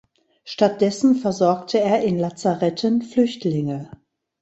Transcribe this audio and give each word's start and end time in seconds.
Stattdessen 0.45 1.13
versorgte 1.17 1.79
er 1.79 2.01
in 2.03 2.17
Lazaretten 2.17 3.03
Flüchtlinge. 3.03 3.91